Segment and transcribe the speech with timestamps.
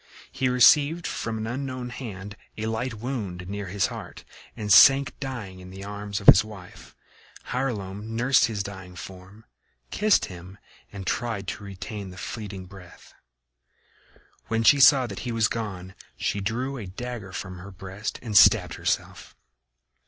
[0.31, 4.23] He received from an unknown hand a light wound near his heart,
[4.57, 6.95] and sank dying in the arms of his wife.
[7.51, 9.45] Hylonome nursed his dying form,
[9.91, 10.57] kissed him
[10.91, 13.13] and tried to retain the fleeting breath.
[14.47, 18.35] When she saw that he was gone she drew a dagger from her breast and
[18.35, 19.35] stabbed herself.